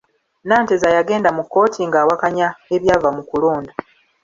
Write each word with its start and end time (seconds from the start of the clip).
Nanteza 0.47 0.87
yagenda 0.95 1.29
mu 1.37 1.43
kkooti 1.45 1.79
ng'awakanya 1.87 2.47
ebyava 2.75 3.09
mu 3.17 3.23
kulonda 3.29 3.71